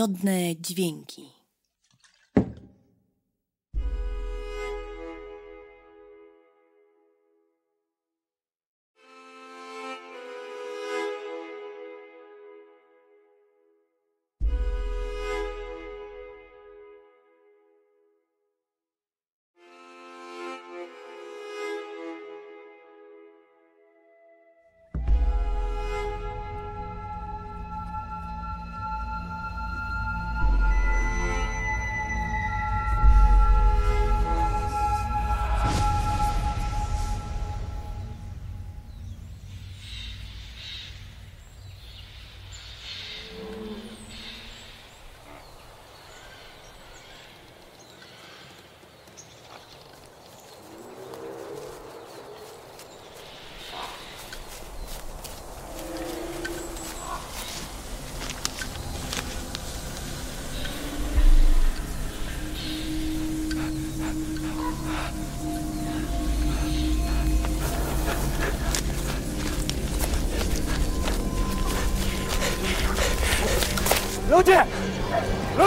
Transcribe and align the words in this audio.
miodne 0.00 0.56
dźwięki. 0.56 1.39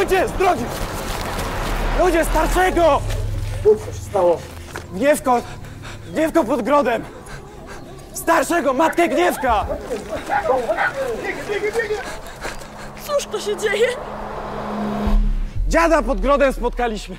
Ludzie, 0.04 0.28
z 0.28 0.32
drogi! 0.32 0.64
Ludzie, 2.00 2.26
starszego! 2.26 3.02
Co 3.64 3.70
się 3.94 3.94
stało? 3.94 4.40
Gniewko! 4.94 5.42
Gniewko 6.14 6.44
pod 6.44 6.62
grodem! 6.62 7.04
Starszego, 8.14 8.74
matkę 8.74 9.08
Gniewka! 9.08 9.66
Cóż 13.06 13.26
to 13.26 13.40
się 13.40 13.58
dzieje? 13.58 13.88
Dziada 15.68 16.02
pod 16.02 16.22
grodem 16.22 16.54
spotkaliśmy. 16.54 17.18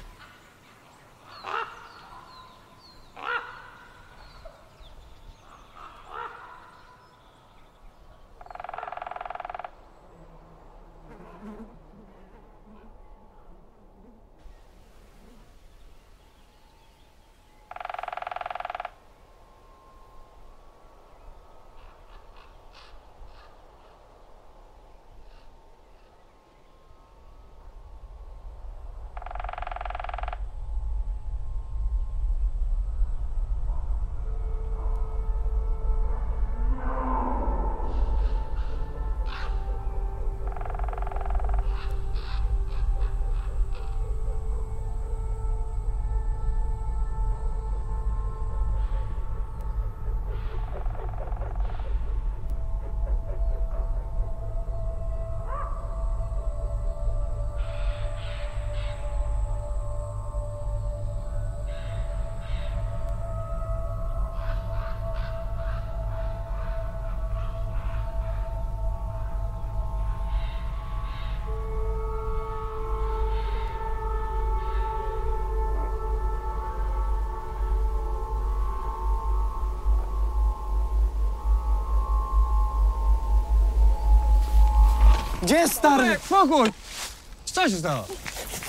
Gdzie 85.45 85.57
jest 85.57 85.75
stary? 85.75 86.19
Spokój! 86.27 86.73
Co 87.45 87.69
się 87.69 87.77
stało? 87.77 88.05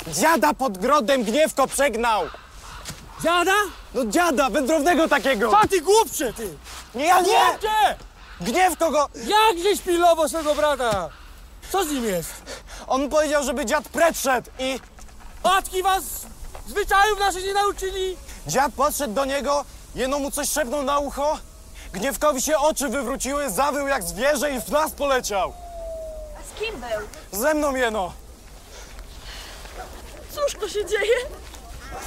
Dziada 0.08 0.53
pod 0.53 0.78
grodem 0.78 1.24
Gniewko 1.24 1.68
przegnał! 1.68 2.24
Dziada? 3.24 3.53
No 3.94 4.06
dziada, 4.06 4.50
wędrownego 4.50 5.08
takiego! 5.08 5.52
Co 5.52 5.68
ty 5.68 5.81
głupcze, 5.81 6.34
ty? 6.34 6.58
Nie, 6.96 7.06
ja 7.06 7.22
nie! 7.22 7.34
Głupcze! 7.50 7.96
Gniewko 8.41 8.91
go... 8.91 9.09
Jakżeś 9.16 9.81
pilował 9.81 10.30
swego 10.30 10.56
brata? 10.56 11.09
Co 11.72 11.86
z 11.86 11.91
nim 11.91 12.06
jest? 12.06 12.34
On 12.88 13.09
powiedział, 13.09 13.44
żeby 13.44 13.66
dziad 13.66 13.90
precz 13.90 14.18
szedł 14.18 14.50
i... 14.59 14.80
Matki 15.44 15.84
was 15.84 16.03
zwyczajów 16.68 17.19
naszych 17.19 17.44
nie 17.44 17.53
nauczyli? 17.53 18.18
Dziad 18.47 18.72
podszedł 18.74 19.13
do 19.13 19.25
niego, 19.25 19.66
jeno 19.96 20.19
mu 20.19 20.31
coś 20.31 20.50
szepnął 20.50 20.84
na 20.84 21.00
ucho. 21.00 21.40
Gniewkowi 21.94 22.42
się 22.42 22.57
oczy 22.57 22.90
wywróciły, 22.90 23.50
zawył 23.50 23.88
jak 23.88 24.03
zwierzę 24.03 24.52
i 24.52 24.59
w 24.59 24.69
nas 24.69 24.92
poleciał. 24.92 25.53
Z 26.56 26.60
kim 26.60 26.76
był? 26.82 27.40
Ze 27.40 27.54
mną 27.54 27.76
jeno. 27.76 28.14
Cóż 30.32 30.54
to 30.60 30.70
się 30.70 30.86
dzieje? 30.86 31.16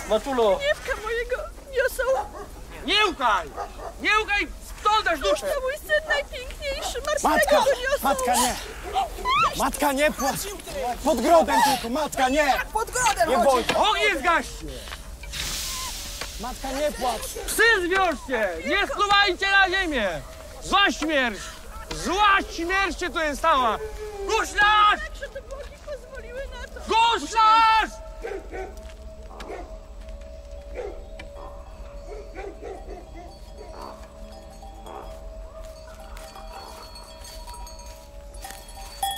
Matulo, 0.09 0.61
Dziewka 0.61 1.03
mojego 1.03 1.37
niosą. 1.77 2.03
nie 2.87 3.07
łkaj! 3.07 3.51
Nie 4.01 4.11
łkaj! 4.23 4.49
Sprzątasz 4.79 5.21
duszę! 5.21 5.47
To 5.55 5.61
mój 5.61 5.73
syn 5.79 6.09
najpiękniejszy. 6.09 7.03
Matka! 7.23 7.57
go 7.57 7.65
niosą. 7.71 8.03
Matka 8.03 8.35
nie! 8.35 8.55
Matka 9.57 9.93
nie 9.93 10.13
płacz! 10.13 10.41
Pod 11.05 11.21
grodem 11.21 11.57
tylko, 11.65 11.89
matka 11.89 12.29
nie! 12.29 12.53
Pod 12.73 12.91
grodem 12.91 13.31
Nie 13.31 13.39
bądź! 13.39 13.67
Ogień 13.77 14.19
zgaście! 14.19 14.67
Matka 16.41 16.73
nie 16.73 16.93
płacz! 16.93 17.23
Psy 17.47 17.62
zwiążcie! 17.87 18.49
Nie 18.67 18.87
spluwajcie 18.87 19.47
na 19.51 19.71
ziemię! 19.71 20.09
Zła 20.62 20.93
śmierć! 20.93 21.39
Zła 22.05 22.39
śmierć 22.53 23.00
się 23.00 23.11
tu 23.11 23.19
jest 23.19 23.39
stała! 23.39 23.79
Guślarz! 24.27 25.00
że 25.21 25.29
te 25.29 25.43
bogi 25.43 25.77
pozwoliły 25.87 26.41
na 26.41 26.69
to. 26.69 26.81
Guślarz! 26.89 27.91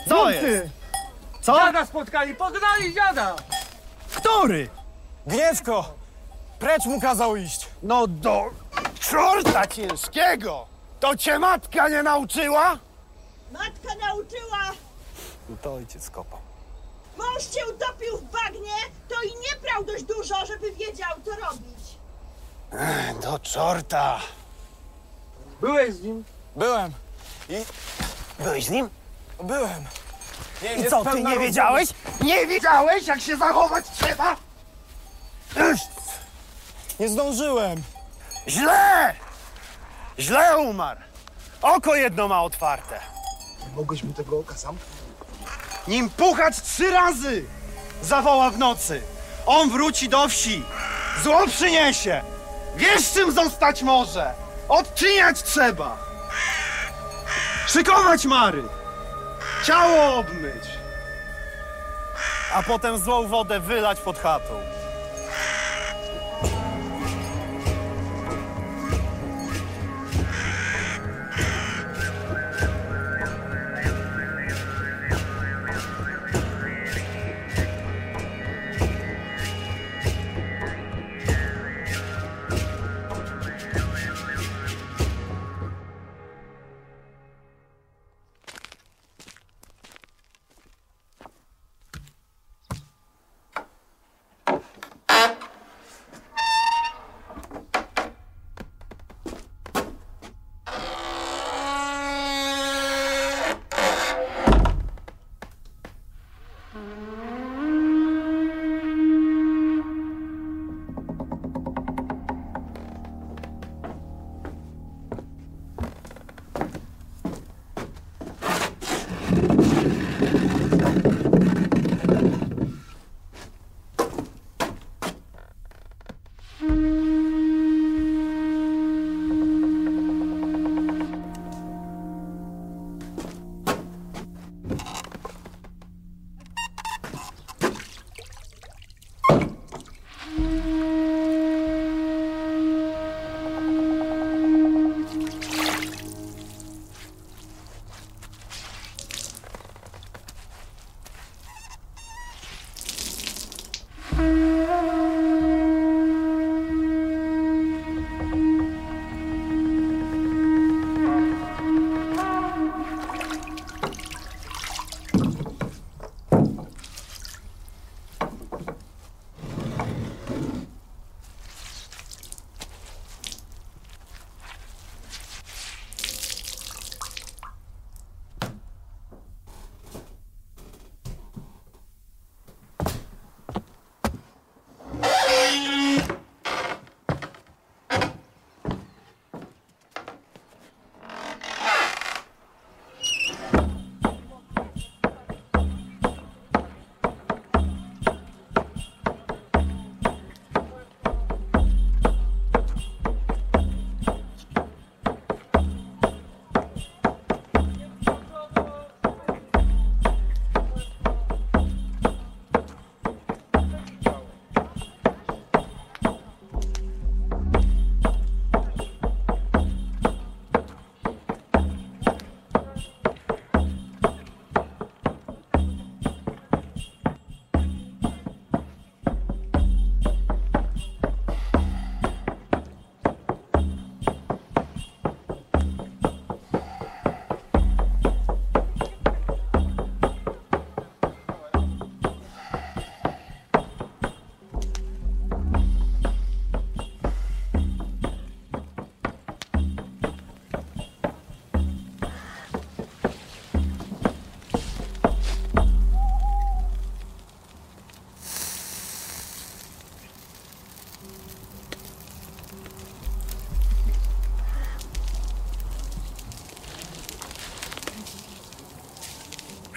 Co 0.09 0.31
jest? 0.31 0.67
Co? 1.43 1.55
Dziada 1.55 1.87
spotkali, 1.87 2.35
pognali 2.35 2.94
dziada! 2.94 3.37
Który? 4.15 4.69
Gniewko! 5.26 5.94
Precz 6.59 6.87
mu 6.87 7.00
kazał 7.00 7.37
iść! 7.37 7.69
No 7.83 8.06
do 8.06 8.44
czorta 9.00 9.67
ciężkiego! 9.67 10.69
To 11.00 11.17
cię 11.17 11.38
matka 11.38 11.88
nie 11.88 12.02
nauczyła? 12.02 12.79
Matka 13.52 13.94
nauczyła, 14.06 14.70
To 15.62 15.75
ojciec 15.75 16.11
kopał. 16.11 16.38
mąż 17.19 17.44
cię 17.44 17.61
utopił 17.67 18.17
w 18.19 18.23
bagnie, 18.23 18.73
to 19.08 19.23
i 19.23 19.26
nie 19.29 19.56
prał 19.62 19.85
dość 19.85 20.05
dużo, 20.05 20.47
żeby 20.47 20.73
wiedział, 20.73 21.11
co 21.25 21.31
robić. 21.31 21.99
Do 23.23 23.38
czorta! 23.38 24.20
Byłeś 25.61 25.94
z 25.94 26.02
nim? 26.02 26.25
Byłem. 26.56 26.93
Byłeś 28.38 28.64
z 28.64 28.70
nim? 28.70 28.91
Byłem. 29.43 29.85
Nie, 30.62 30.75
I 30.75 30.91
co, 30.91 31.05
ty 31.05 31.23
nie 31.23 31.38
wiedziałeś? 31.38 31.88
Nie 32.20 32.47
wiedziałeś, 32.47 33.06
jak 33.06 33.20
się 33.20 33.37
zachować 33.37 33.85
trzeba? 33.99 34.37
Iż, 35.75 35.81
Nie 37.00 37.08
zdążyłem. 37.08 37.82
Źle! 38.49 39.14
Źle 40.19 40.59
umarł. 40.59 41.01
Oko 41.62 41.95
jedno 41.97 42.29
ma 42.29 42.43
otwarte. 42.43 43.01
Mogłeś 43.77 44.03
mu 44.03 44.12
tego 44.12 44.39
oka 44.39 44.55
sam? 44.55 44.77
nim 45.89 46.11
puchać 46.11 46.62
trzy 46.62 46.91
razy 46.91 47.45
zawoła 48.03 48.51
w 48.51 48.59
nocy. 48.59 49.03
On 49.47 49.71
wróci 49.71 50.09
do 50.09 50.29
wsi, 50.29 50.65
zło 51.23 51.47
przyniesie. 51.47 52.23
Wiesz, 52.77 53.12
czym 53.12 53.33
zostać 53.33 53.83
może? 53.83 54.35
Odczyniać 54.69 55.43
trzeba. 55.43 55.97
Szykować 57.67 58.25
mary. 58.25 58.62
Ciało 59.65 60.15
obmyć. 60.17 60.65
A 62.55 62.62
potem 62.62 62.99
złą 62.99 63.27
wodę 63.29 63.61
wylać 63.61 64.01
pod 64.01 64.19
chatą. 64.19 64.61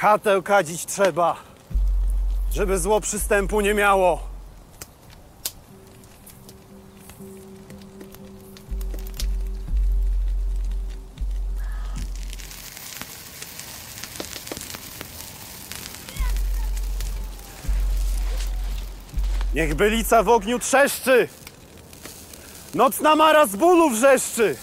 Chatę 0.04 0.42
kadzić 0.42 0.86
trzeba, 0.86 1.36
żeby 2.52 2.80
zło 2.80 3.02
przystępu 3.02 3.62
nie 3.62 3.74
miało. 3.74 4.20
Niech 19.54 19.76
bylica 19.76 20.24
w 20.24 20.30
ogniu 20.30 20.60
trzeszczy, 20.60 21.28
nocna 22.74 23.16
mara 23.16 23.46
z 23.46 23.56
bólu 23.56 23.90
wrzeszczy. 23.90 24.56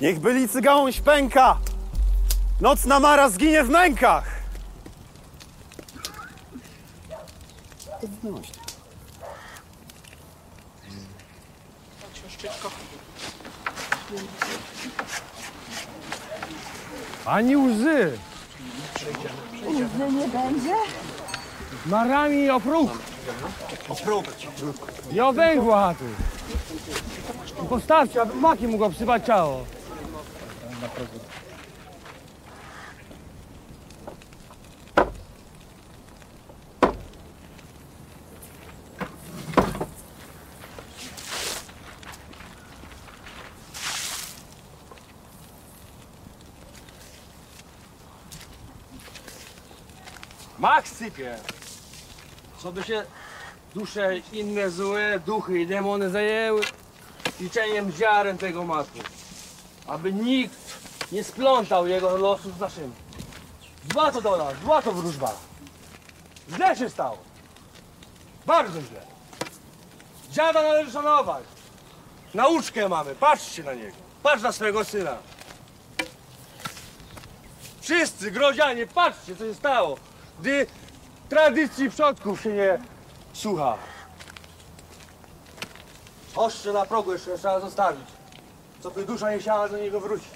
Niech 0.00 0.20
bylicy 0.20 0.60
gałąź 0.60 1.00
pęka, 1.00 1.58
nocna 2.60 3.00
mara 3.00 3.28
zginie 3.28 3.64
w 3.64 3.68
mękach. 3.68 4.38
Ani 17.26 17.56
łzy. 17.56 18.18
Łzy 19.66 20.12
nie 20.12 20.28
będzie? 20.28 20.74
Marami 21.86 22.50
o 22.50 22.60
próg. 22.60 22.90
I 25.12 25.20
o 25.20 25.32
węgła. 25.32 25.94
I 27.64 27.66
Postawcie, 27.68 28.22
aby 28.22 28.34
maki 28.34 28.68
mógł 28.68 28.84
obsypać 28.84 29.26
ciało 29.26 29.64
na 30.80 30.88
progu. 30.88 31.18
Mach 50.58 50.88
sypie! 50.88 51.38
Co 52.58 52.82
się 52.82 53.04
dusze 53.74 54.18
inne 54.32 54.70
złe, 54.70 55.20
duchy 55.26 55.60
i 55.60 55.66
demony 55.66 56.10
zajęły 56.10 56.60
liczeniem 57.40 57.92
ziaren 57.92 58.38
tego 58.38 58.64
maku, 58.64 58.98
aby 59.86 60.12
nikt 60.12 60.67
nie 61.12 61.24
splątał 61.24 61.86
jego 61.86 62.16
losu 62.16 62.52
z 62.52 62.60
naszymi. 62.60 62.92
Zła 63.92 64.12
to 64.12 64.20
dola, 64.20 64.48
zła 64.64 64.82
to 64.82 64.92
wróżba. 64.92 65.32
Źle 66.54 66.76
się 66.76 66.90
stało. 66.90 67.18
Bardzo 68.46 68.80
źle. 68.80 69.00
Dziada 70.30 70.62
należy 70.62 70.92
szanować. 70.92 71.44
Nauczkę 72.34 72.88
mamy, 72.88 73.14
patrzcie 73.14 73.64
na 73.64 73.74
niego. 73.74 73.96
Patrz 74.22 74.42
na 74.42 74.52
swojego 74.52 74.84
syna. 74.84 75.16
Wszyscy 77.80 78.30
grozianie, 78.30 78.86
patrzcie 78.86 79.36
co 79.36 79.44
się 79.44 79.54
stało, 79.54 79.96
gdy 80.40 80.66
tradycji 81.28 81.90
przodków 81.90 82.40
się 82.40 82.52
nie 82.52 82.78
słucha. 83.32 83.76
Ostrze 86.36 86.72
na 86.72 86.86
progu 86.86 87.12
jeszcze 87.12 87.38
trzeba 87.38 87.60
zostawić, 87.60 88.06
co 88.80 88.90
by 88.90 89.04
dusza 89.04 89.32
nie 89.32 89.38
chciała 89.38 89.68
do 89.68 89.78
niego 89.78 90.00
wrócić. 90.00 90.28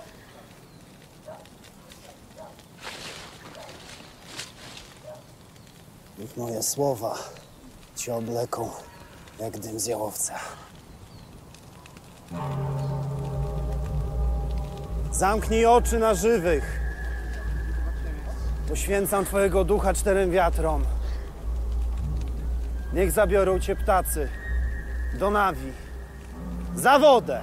Niech 6.19 6.37
moje 6.37 6.63
słowa 6.63 7.19
cię 7.97 8.15
obleką 8.15 8.71
jak 9.39 9.59
dym 9.59 9.81
z 9.81 9.87
jałowca. 9.87 10.35
Zamknij 15.13 15.67
oczy 15.67 15.99
na 15.99 16.15
żywych. 16.15 16.81
Poświęcam 18.69 19.25
twojego 19.25 19.65
ducha 19.65 19.95
czterem 19.95 20.31
wiatrom. 20.31 20.85
Niech 22.93 23.13
zabiorą 23.13 23.61
cię 23.61 23.77
ptacy 23.77 24.29
do 25.19 25.31
nawi. 25.31 25.73
Za 26.77 26.99
wodę. 26.99 27.43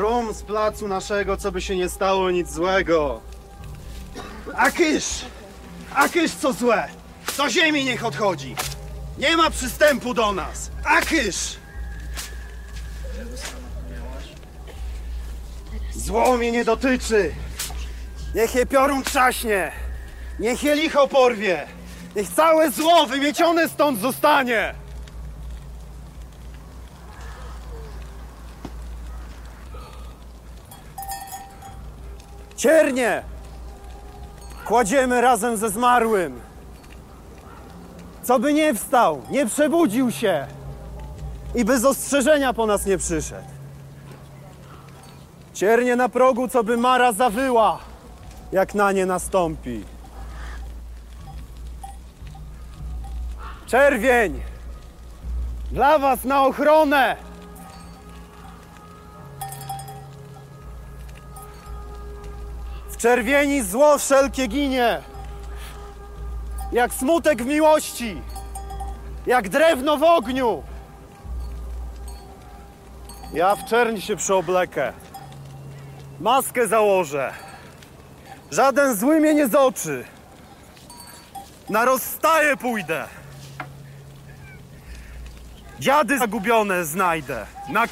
Rum 0.00 0.34
z 0.34 0.42
placu 0.42 0.88
naszego, 0.88 1.36
co 1.36 1.52
by 1.52 1.60
się 1.60 1.76
nie 1.76 1.88
stało, 1.88 2.30
nic 2.30 2.52
złego. 2.52 3.20
A 4.56 4.70
kysz! 4.70 5.24
A 5.94 6.08
kysz 6.08 6.30
co 6.34 6.52
złe! 6.52 6.88
Do 7.36 7.50
ziemi 7.50 7.84
niech 7.84 8.04
odchodzi! 8.04 8.54
Nie 9.18 9.36
ma 9.36 9.50
przystępu 9.50 10.14
do 10.14 10.32
nas! 10.32 10.70
A 10.84 11.00
kysz! 11.00 11.56
Zło 15.94 16.36
mnie 16.36 16.52
nie 16.52 16.64
dotyczy! 16.64 17.34
Niech 18.34 18.54
je 18.54 18.66
piorun 18.66 19.02
trzaśnie! 19.02 19.72
Niech 20.38 20.62
je 20.62 20.74
licho 20.74 21.08
porwie! 21.08 21.66
Niech 22.16 22.28
całe 22.28 22.70
zło 22.70 23.06
wymiecione 23.06 23.68
stąd 23.68 24.00
zostanie! 24.00 24.74
Ciernie! 32.60 33.22
Kładziemy 34.66 35.20
razem 35.20 35.56
ze 35.56 35.70
zmarłym. 35.70 36.40
Co 38.22 38.38
by 38.38 38.54
nie 38.54 38.74
wstał, 38.74 39.22
nie 39.30 39.46
przebudził 39.46 40.10
się 40.10 40.46
i 41.54 41.64
bez 41.64 41.84
ostrzeżenia 41.84 42.52
po 42.52 42.66
nas 42.66 42.86
nie 42.86 42.98
przyszedł. 42.98 43.48
Ciernie 45.54 45.96
na 45.96 46.08
progu, 46.08 46.48
co 46.48 46.64
by 46.64 46.76
Mara 46.76 47.12
zawyła, 47.12 47.78
jak 48.52 48.74
na 48.74 48.92
nie 48.92 49.06
nastąpi. 49.06 49.84
Czerwień! 53.66 54.42
Dla 55.72 55.98
was 55.98 56.24
na 56.24 56.42
ochronę! 56.42 57.29
Czerwieni 63.00 63.62
zło 63.62 63.98
wszelkie 63.98 64.46
ginie. 64.46 65.02
Jak 66.72 66.94
smutek 66.94 67.42
w 67.42 67.46
miłości. 67.46 68.22
Jak 69.26 69.48
drewno 69.48 69.96
w 69.96 70.02
ogniu. 70.02 70.62
Ja 73.32 73.56
w 73.56 73.64
czerń 73.64 74.00
się 74.00 74.16
przyoblekę. 74.16 74.92
Maskę 76.20 76.68
założę. 76.68 77.32
Żaden 78.50 78.96
zły 78.96 79.20
mnie 79.20 79.34
nie 79.34 79.48
zoczy. 79.48 80.04
Na 81.68 81.84
rozstaje 81.84 82.56
pójdę. 82.56 83.04
Dziady 85.78 86.18
zagubione 86.18 86.84
znajdę. 86.84 87.46
Na 87.68 87.86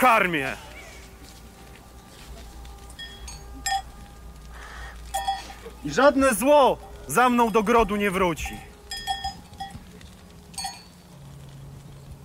I 5.89 5.91
żadne 5.91 6.35
zło 6.35 6.79
za 7.07 7.29
mną 7.29 7.51
do 7.51 7.63
grodu 7.63 7.97
nie 7.97 8.11
wróci. 8.11 8.57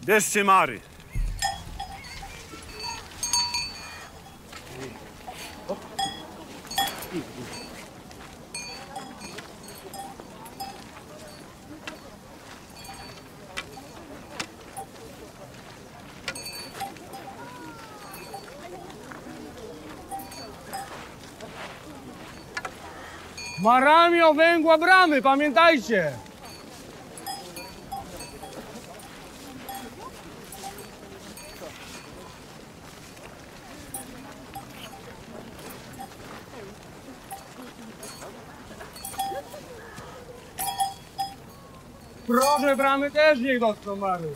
Bierzcie 0.06 0.44
Mary. 0.44 0.80
Maramio 23.64 24.34
węgła 24.34 24.78
bramy, 24.78 25.22
pamiętajcie! 25.22 26.12
Proszę 42.28 42.76
bramy 42.76 43.12
też 43.12 43.40
niech 43.40 43.60
dotkną 43.60 43.96
Mary. 43.96 44.34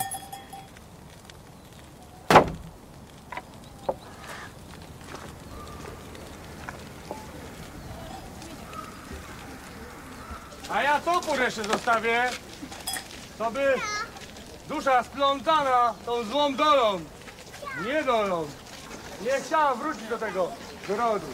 A 10.69 10.83
ja 10.83 10.99
topór 10.99 11.39
jeszcze 11.39 11.63
zostawię, 11.63 12.29
to 13.37 13.51
by 13.51 13.73
dusza 14.67 15.03
splątana 15.03 15.93
tą 16.05 16.23
złą 16.23 16.55
dolą, 16.55 16.99
niedolą, 17.87 18.47
nie 19.21 19.41
chciała 19.41 19.75
wrócić 19.75 20.07
do 20.07 20.17
tego 20.17 20.51
grodu. 20.87 21.27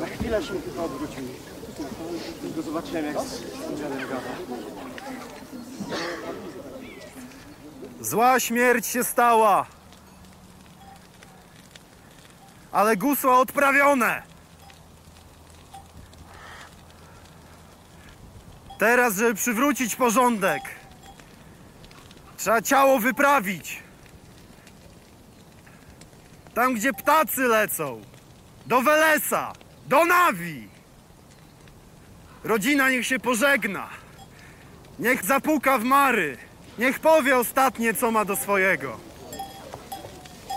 Na 0.00 0.06
chwilę 0.06 0.42
się 0.42 0.54
tylko 0.62 0.84
odwrócił. 0.84 1.24
Tylko 2.42 2.62
zobaczyłem, 2.62 3.04
jak 3.04 3.18
z 3.20 3.40
gada. 4.08 4.20
Zła 8.00 8.40
śmierć 8.40 8.86
się 8.86 9.04
stała. 9.04 9.66
ale 12.72 12.96
gusła 12.96 13.38
odprawione. 13.38 14.27
Teraz, 18.78 19.16
żeby 19.16 19.34
przywrócić 19.34 19.96
porządek, 19.96 20.62
trzeba 22.36 22.62
ciało 22.62 22.98
wyprawić. 22.98 23.82
Tam, 26.54 26.74
gdzie 26.74 26.92
ptacy 26.92 27.40
lecą. 27.40 28.00
Do 28.66 28.82
Welesa, 28.82 29.52
do 29.86 30.04
Nawi. 30.04 30.68
Rodzina 32.44 32.90
niech 32.90 33.06
się 33.06 33.18
pożegna. 33.18 33.88
Niech 34.98 35.24
zapuka 35.24 35.78
w 35.78 35.84
mary. 35.84 36.36
Niech 36.78 37.00
powie 37.00 37.38
ostatnie, 37.38 37.94
co 37.94 38.10
ma 38.10 38.24
do 38.24 38.36
swojego. 38.36 38.96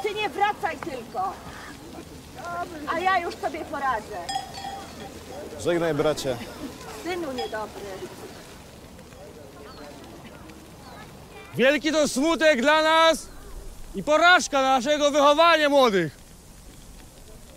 Ty 0.03 0.13
nie 0.13 0.29
wracaj 0.29 0.77
tylko. 0.77 1.33
A 2.93 2.99
ja 2.99 3.19
już 3.19 3.35
sobie 3.35 3.65
poradzę. 3.65 4.17
Żegnaj, 5.59 5.93
bracie. 5.93 6.37
Synu 7.03 7.31
niedobry. 7.31 7.81
Wielki 11.55 11.91
to 11.91 12.07
smutek 12.07 12.61
dla 12.61 12.81
nas 12.81 13.27
i 13.95 14.03
porażka 14.03 14.61
naszego 14.61 15.11
wychowania 15.11 15.69
młodych. 15.69 16.17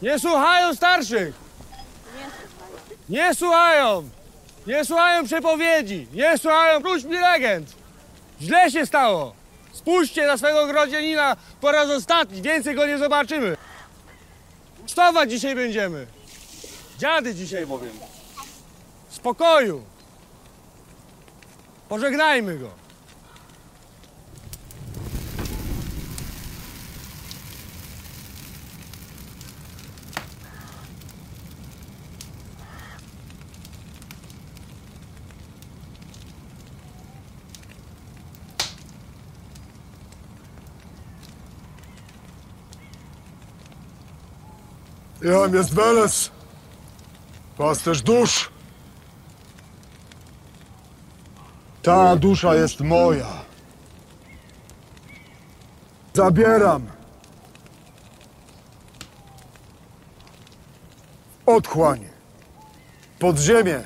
Nie 0.02 0.18
słuchają 0.18 0.74
starszych. 0.74 1.34
Nie 3.08 3.34
słuchają. 3.34 4.08
Nie 4.66 4.84
słuchają 4.84 5.24
przepowiedzi. 5.24 6.06
Nie 6.12 6.38
słuchają 6.38 6.82
próśb 6.82 7.06
i 7.06 7.18
legend. 7.18 7.72
Źle 8.40 8.70
się 8.70 8.86
stało. 8.86 9.34
Spójrzcie 9.72 10.26
na 10.26 10.36
swego 10.36 10.66
grodzianina 10.66 11.36
po 11.60 11.72
raz 11.72 11.90
ostatni. 11.90 12.42
Więcej 12.42 12.74
go 12.74 12.86
nie 12.86 12.98
zobaczymy. 12.98 13.56
Wstawać 14.86 15.30
dzisiaj 15.30 15.54
będziemy. 15.54 16.06
Dziady 16.98 17.34
dzisiaj 17.34 17.66
bowiem. 17.66 18.13
Spokoju. 19.14 19.82
Pożegnajmy 21.88 22.58
go. 22.58 22.68
Jam 45.22 45.54
jest 45.54 45.74
Weles, 45.74 46.30
pasterz 47.58 48.02
dusz. 48.02 48.53
Ta 51.84 52.16
dusza 52.16 52.54
jest 52.54 52.80
moja. 52.80 53.26
Zabieram. 56.14 56.86
Otchłań. 61.46 62.08
Pod 63.18 63.38
ziemię. 63.38 63.80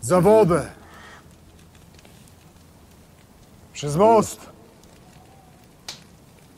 Za 0.00 0.20
wodę. 0.20 0.70
Przez 3.72 3.96
most. 3.96 4.40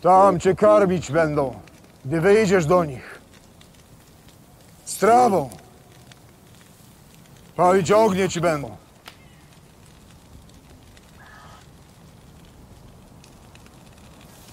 Tam 0.02 0.40
cię 0.40 0.54
karmić 0.54 1.12
będą 1.12 1.64
gdy 2.04 2.20
wyjdziesz 2.20 2.66
do 2.66 2.84
nich. 2.84 3.20
Z 4.84 4.96
trawą. 4.96 5.50
Palić 7.56 7.90
ognie 7.90 8.28
ci 8.28 8.40
będą. 8.40 8.76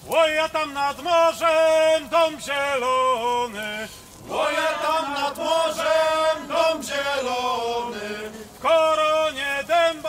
O 0.08 0.28
ja 0.28 0.48
tam 0.72 0.84
nad 0.84 1.02
morzem 1.02 2.08
dom 2.08 2.40
zielony, 2.40 3.88
o 4.30 4.50
ja 4.50 4.72
tam 4.82 5.12
nad 5.12 5.36
morzem 5.36 6.48
dom 6.48 6.82
zielony, 6.82 8.30
w 8.54 8.60
koronie 8.62 9.64
dębo 9.66 10.08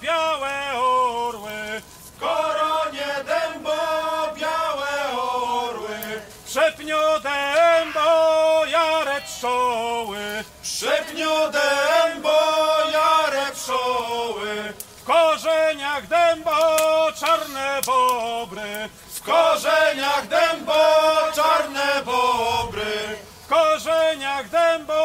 białe 0.00 0.80
orły, 0.80 1.82
w 2.04 2.20
koronie 2.20 3.24
dębo 3.26 3.76
białe 4.34 5.22
orły, 5.22 5.98
szepnio 6.46 7.20
dębo 7.20 8.66
jare 8.66 9.20
pszczoły, 9.20 10.44
szepnio 10.62 11.50
dębo 11.50 12.38
jare 12.92 13.52
pszczoły, 13.52 14.74
w 15.00 15.04
korzeniach 15.04 16.06
dębo 16.06 16.52
czarne 17.20 17.80
w 17.82 18.07
korzeniach 19.28 20.28
dębo 20.28 20.82
czarne 21.34 22.02
bobry, 22.04 23.16
w 23.44 23.48
korzeniach 23.48 24.48
dębo 24.48 25.02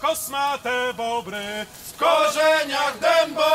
kosmate 0.00 0.94
bobry, 0.96 1.66
w 1.86 1.96
korzeniach 1.96 2.98
dębo 3.00 3.50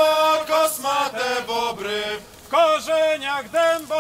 kosmate 0.47 1.41
bobry, 1.47 2.03
w 2.47 2.49
korzeniach 2.49 3.49
dębo 3.49 3.95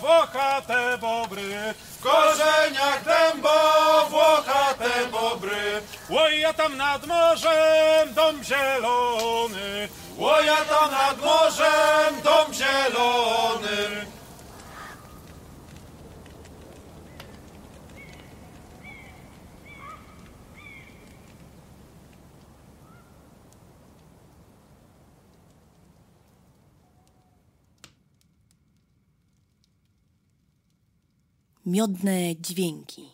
włochate 0.00 0.98
bobry, 0.98 1.74
w 1.98 2.02
korzeniach 2.02 3.04
dębo 3.04 3.50
włochate 4.10 5.06
bobry. 5.12 5.82
Oj, 6.18 6.40
ja 6.40 6.52
tam 6.52 6.76
nad 6.76 7.06
morzem 7.06 8.14
dom 8.14 8.44
zielony, 8.44 9.88
oj, 10.20 10.46
ja 10.46 10.56
tam 10.56 10.90
nad 10.90 11.20
morzem 11.20 12.20
dom 12.22 12.54
zielony. 12.54 14.13
Miodne 31.66 32.36
dźwięki. 32.36 33.13